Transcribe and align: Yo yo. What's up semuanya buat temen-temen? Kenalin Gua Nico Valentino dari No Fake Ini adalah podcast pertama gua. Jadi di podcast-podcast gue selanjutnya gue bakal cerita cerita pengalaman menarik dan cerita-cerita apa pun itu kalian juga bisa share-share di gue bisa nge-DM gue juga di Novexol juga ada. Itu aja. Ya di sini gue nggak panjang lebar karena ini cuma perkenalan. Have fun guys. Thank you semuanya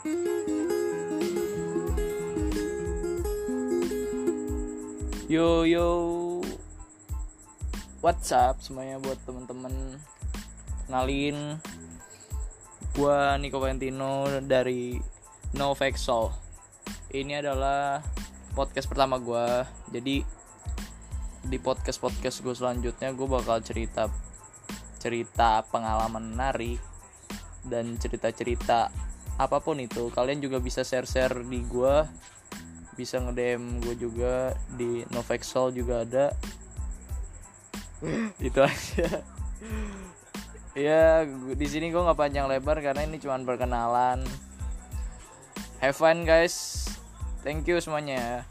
Yo 0.00 0.08
yo. 5.68 5.88
What's 8.00 8.32
up 8.32 8.64
semuanya 8.64 8.96
buat 8.96 9.20
temen-temen? 9.28 10.00
Kenalin 10.88 11.60
Gua 12.96 13.36
Nico 13.36 13.60
Valentino 13.60 14.24
dari 14.40 14.96
No 15.52 15.76
Fake 15.76 16.00
Ini 17.12 17.44
adalah 17.44 18.00
podcast 18.56 18.88
pertama 18.88 19.20
gua. 19.20 19.68
Jadi 19.92 20.24
di 21.44 21.58
podcast-podcast 21.60 22.40
gue 22.40 22.56
selanjutnya 22.56 23.12
gue 23.12 23.28
bakal 23.28 23.60
cerita 23.60 24.08
cerita 24.96 25.60
pengalaman 25.68 26.32
menarik 26.32 26.80
dan 27.68 28.00
cerita-cerita 28.00 29.10
apa 29.40 29.56
pun 29.64 29.80
itu 29.80 30.12
kalian 30.12 30.44
juga 30.44 30.60
bisa 30.60 30.84
share-share 30.84 31.40
di 31.48 31.64
gue 31.64 32.04
bisa 32.92 33.16
nge-DM 33.16 33.80
gue 33.80 33.96
juga 33.96 34.52
di 34.76 35.00
Novexol 35.08 35.72
juga 35.72 36.04
ada. 36.04 36.26
Itu 38.36 38.60
aja. 38.60 39.24
Ya 40.76 41.24
di 41.56 41.66
sini 41.66 41.88
gue 41.88 42.00
nggak 42.04 42.20
panjang 42.20 42.44
lebar 42.44 42.84
karena 42.84 43.08
ini 43.08 43.16
cuma 43.16 43.40
perkenalan. 43.40 44.20
Have 45.80 45.96
fun 45.96 46.28
guys. 46.28 46.84
Thank 47.40 47.64
you 47.64 47.80
semuanya 47.80 48.44